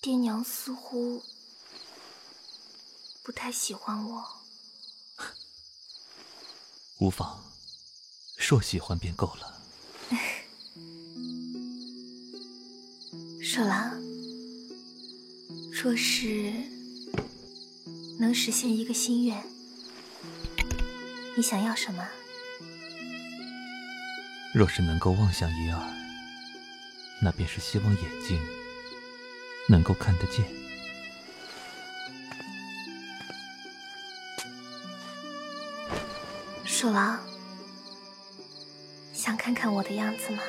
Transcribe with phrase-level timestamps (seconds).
[0.00, 1.22] 爹娘似乎
[3.22, 4.24] 不太喜欢我。
[6.98, 7.40] 无妨，
[8.36, 9.60] 说喜欢便够了。
[13.42, 14.00] 舍郎，
[15.72, 16.52] 若是
[18.18, 19.44] 能实现一个心愿，
[21.36, 22.08] 你想要什么？
[24.54, 25.80] 若是能够望向一二，
[27.20, 28.40] 那便是希望眼睛
[29.68, 30.44] 能够看得见。
[36.64, 37.20] 鼠狼，
[39.12, 40.42] 想看看我的样子吗？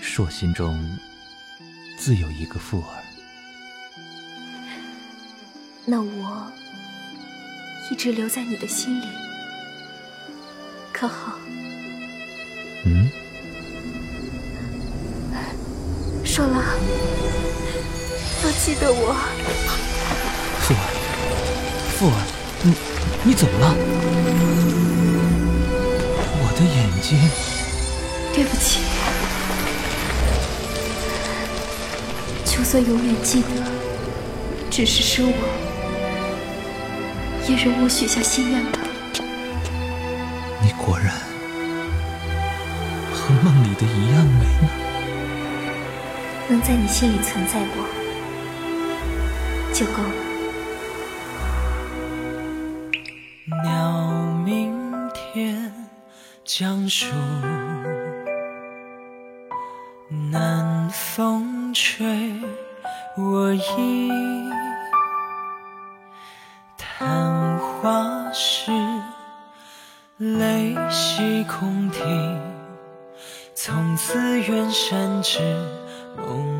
[0.00, 0.98] 硕心中
[1.98, 3.04] 自有一个富儿，
[5.84, 6.50] 那我
[7.90, 9.06] 一直留在你的心里，
[10.92, 11.38] 可好？
[16.36, 16.62] 说了，
[18.44, 19.16] 要记得我。
[20.60, 20.80] 父儿，
[21.96, 22.12] 父儿，
[22.62, 22.74] 你
[23.24, 23.74] 你怎么了？
[26.42, 27.16] 我的眼睛。
[28.34, 28.80] 对不起，
[32.44, 33.48] 就算永远记得，
[34.70, 35.38] 只是生我，
[37.48, 38.78] 也容我许下心愿吧。
[40.62, 41.14] 你果然。
[43.10, 44.85] 和梦里的一样美呢。
[46.48, 47.84] 能在你心里存在过，
[49.72, 50.08] 就够了。
[53.64, 53.90] 鸟
[54.44, 55.72] 鸣天
[56.44, 57.12] 将树，
[60.30, 62.32] 南风吹
[63.16, 64.08] 我衣。
[66.78, 68.70] 昙花逝，
[70.18, 72.40] 泪洗空庭。
[73.54, 75.40] 从此远山至
[76.16, 76.55] 梦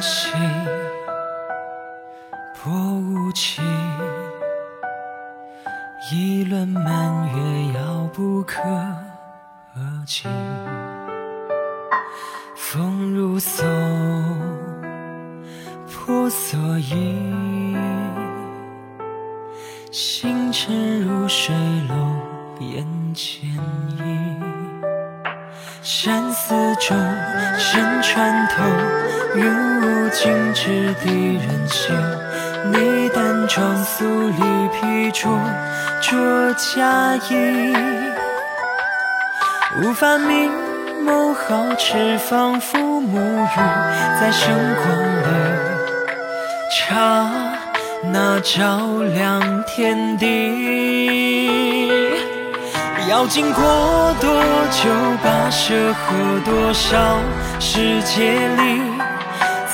[0.00, 0.32] 心
[2.54, 3.62] 破无期，
[6.12, 8.62] 一轮满月遥不可
[10.06, 10.28] 及。
[12.54, 13.66] 风如松，
[15.86, 17.76] 破蓑衣，
[19.90, 21.54] 星辰如水
[21.88, 21.96] 落
[22.60, 23.48] 眼前
[23.98, 24.36] 移。
[25.82, 26.96] 山寺中
[27.58, 29.25] 声穿透。
[29.38, 31.94] 如雾尽之地，人性
[32.72, 34.42] 你淡妆素丽，
[34.72, 35.28] 披着
[36.00, 37.74] 着嫁衣，
[39.82, 40.50] 无法明
[41.04, 43.56] 眸皓齿，仿佛沐浴
[44.18, 44.86] 在圣光
[45.20, 45.26] 里。
[46.70, 47.30] 刹
[48.04, 51.90] 那照亮天地，
[53.10, 53.62] 要经过
[54.18, 54.32] 多
[54.70, 54.88] 久？
[55.22, 57.18] 跋涉和多少
[57.60, 58.95] 世界里？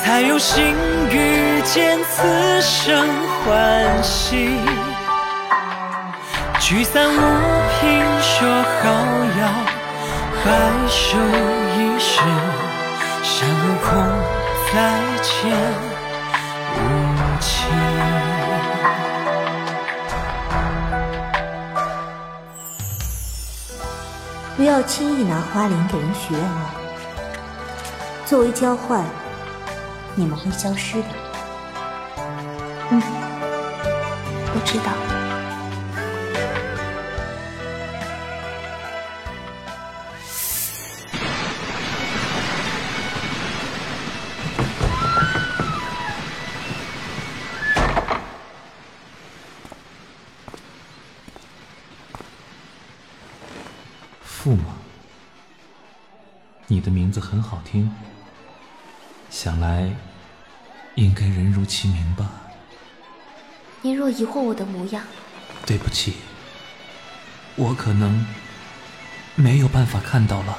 [0.05, 0.77] 才有幸
[1.11, 3.07] 遇见此生
[3.45, 4.59] 欢喜？
[6.59, 7.19] 聚散无
[7.81, 8.91] 凭，说好
[9.39, 9.41] 要
[10.45, 10.51] 白
[10.89, 11.17] 首
[11.77, 12.19] 一世，
[13.23, 13.91] 山无空，
[14.73, 14.75] 再
[15.23, 15.31] 见
[16.75, 16.79] 无
[17.41, 17.47] 期。
[24.57, 26.51] 不要轻易拿花灵给人许愿望，
[28.27, 29.05] 作为交换，
[30.15, 31.09] 你们会消失的。
[32.91, 33.01] 嗯，
[34.55, 34.93] 我知道。
[56.69, 57.91] 你的名字很好听，
[59.33, 59.91] 想来
[60.95, 62.31] 应该人如其名吧。
[63.81, 65.03] 您若疑惑我的模样，
[65.65, 66.17] 对不起，
[67.57, 68.27] 我可能
[69.35, 70.59] 没有办法看到了。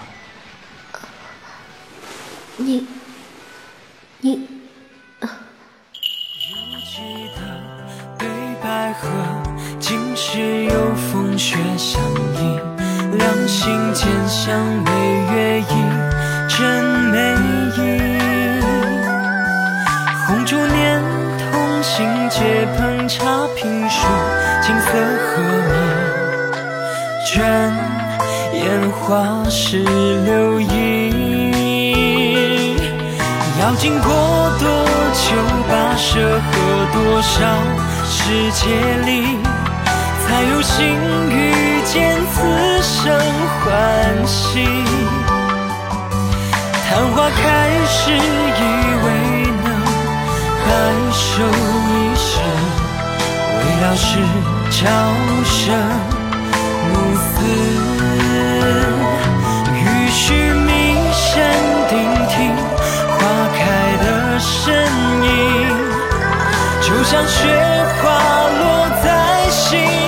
[2.57, 2.87] 你，
[4.21, 4.47] 你，
[5.19, 5.29] 啊。
[8.17, 8.27] 对
[8.59, 9.07] 白鹤，
[9.79, 12.59] 今世有风雪相依，
[13.17, 14.92] 两心间相偎，
[27.33, 27.41] 卷
[28.53, 32.31] 烟花是流萤，
[33.59, 34.07] 要经过
[34.59, 34.69] 多
[35.15, 35.33] 久
[35.67, 36.51] 跋涉和
[36.93, 37.33] 多少
[38.05, 38.69] 世界
[39.03, 39.39] 里，
[40.21, 40.77] 才有幸
[41.31, 42.37] 遇见此
[42.83, 43.01] 生
[43.65, 43.71] 欢
[44.27, 44.63] 喜？
[46.87, 47.41] 昙花开
[47.87, 48.61] 时，以
[49.03, 49.07] 为
[49.63, 49.67] 能
[50.67, 50.69] 白
[51.11, 51.41] 首
[51.89, 52.31] 一生，
[53.57, 54.21] 未料是
[54.69, 54.77] 朝
[55.43, 56.12] 生。
[56.91, 57.25] 暮死，
[59.73, 60.69] 欲须弥
[61.11, 61.31] 山
[61.89, 61.93] 顶
[62.29, 62.35] 听
[63.07, 63.13] 花
[63.53, 63.61] 开
[64.03, 64.05] 的
[64.39, 64.73] 声
[65.23, 65.27] 音，
[66.81, 67.39] 就像雪
[68.01, 68.03] 花
[68.59, 68.61] 落
[69.03, 69.05] 在
[69.49, 70.02] 心。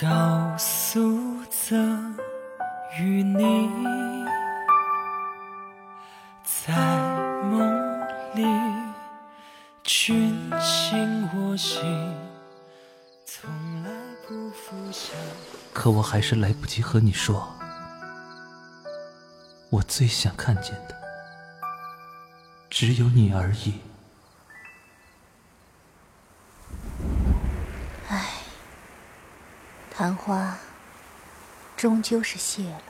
[0.00, 1.76] 告诉则
[2.98, 3.68] 与你，
[6.42, 6.72] 在
[7.42, 7.60] 梦
[8.34, 8.42] 里，
[9.82, 11.82] 君心我心，
[13.26, 13.50] 从
[13.82, 13.90] 来
[14.26, 15.14] 不负相。
[15.74, 17.46] 可我还是来不及和你说，
[19.68, 20.96] 我最想看见的，
[22.70, 23.74] 只有你而已。
[30.00, 30.56] 昙花
[31.76, 32.89] 终究是谢了。